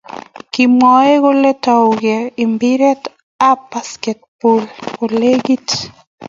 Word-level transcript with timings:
Kimwoe 0.53 1.13
kole 1.23 1.51
toukei 1.63 2.25
imbiret 2.43 3.01
ab 3.49 3.59
baseball 3.71 4.63
kolekit 4.97 5.67